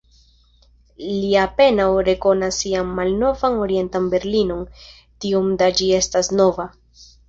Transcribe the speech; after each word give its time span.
Li 1.09 1.29
apenaŭ 1.41 1.85
rekonas 2.09 2.59
sian 2.63 2.91
malnovan 3.03 3.61
Orientan 3.69 4.11
Berlinon, 4.17 4.67
tiom 5.25 5.57
da 5.65 5.73
ĝi 5.81 5.95
estas 6.05 6.37
nova. 6.41 6.73